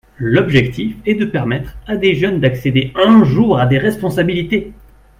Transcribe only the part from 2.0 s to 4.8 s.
jeunes d’accéder un jour à des responsabilités.